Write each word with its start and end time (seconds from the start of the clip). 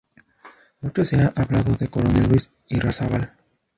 Mucho 0.79 1.05
se 1.05 1.17
ha 1.21 1.31
hablado 1.35 1.75
del 1.75 1.91
Coronel 1.91 2.27
Luis 2.27 2.49
Irrazábal. 2.69 3.35